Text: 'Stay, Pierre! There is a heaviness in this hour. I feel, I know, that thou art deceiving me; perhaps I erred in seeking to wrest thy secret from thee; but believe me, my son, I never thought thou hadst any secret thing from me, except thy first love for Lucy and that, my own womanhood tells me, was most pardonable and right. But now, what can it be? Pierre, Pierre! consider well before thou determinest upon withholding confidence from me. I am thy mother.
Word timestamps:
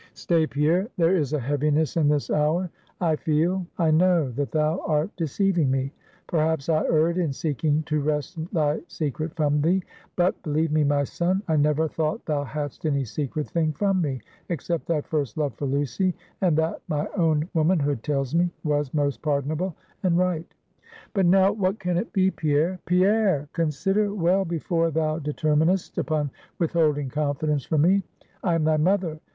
'Stay, 0.15 0.47
Pierre! 0.47 0.87
There 0.97 1.15
is 1.15 1.31
a 1.31 1.39
heaviness 1.39 1.95
in 1.95 2.07
this 2.07 2.31
hour. 2.31 2.71
I 2.99 3.15
feel, 3.15 3.67
I 3.77 3.91
know, 3.91 4.31
that 4.31 4.49
thou 4.51 4.79
art 4.83 5.15
deceiving 5.15 5.69
me; 5.69 5.91
perhaps 6.25 6.69
I 6.69 6.83
erred 6.85 7.19
in 7.19 7.31
seeking 7.31 7.83
to 7.83 8.01
wrest 8.01 8.39
thy 8.51 8.79
secret 8.87 9.35
from 9.35 9.61
thee; 9.61 9.83
but 10.15 10.41
believe 10.41 10.71
me, 10.71 10.83
my 10.83 11.03
son, 11.03 11.43
I 11.47 11.55
never 11.55 11.87
thought 11.87 12.25
thou 12.25 12.43
hadst 12.43 12.87
any 12.87 13.05
secret 13.05 13.47
thing 13.51 13.73
from 13.73 14.01
me, 14.01 14.21
except 14.49 14.87
thy 14.87 15.01
first 15.01 15.37
love 15.37 15.53
for 15.53 15.67
Lucy 15.67 16.15
and 16.41 16.57
that, 16.57 16.81
my 16.87 17.07
own 17.15 17.47
womanhood 17.53 18.01
tells 18.01 18.33
me, 18.33 18.49
was 18.63 18.95
most 18.95 19.21
pardonable 19.21 19.75
and 20.01 20.17
right. 20.17 20.51
But 21.13 21.27
now, 21.27 21.51
what 21.51 21.77
can 21.77 21.97
it 21.97 22.11
be? 22.11 22.31
Pierre, 22.31 22.79
Pierre! 22.87 23.49
consider 23.53 24.11
well 24.15 24.45
before 24.45 24.89
thou 24.89 25.19
determinest 25.19 25.99
upon 25.99 26.31
withholding 26.57 27.09
confidence 27.09 27.65
from 27.65 27.81
me. 27.83 28.01
I 28.43 28.55
am 28.55 28.63
thy 28.63 28.77
mother. 28.77 29.19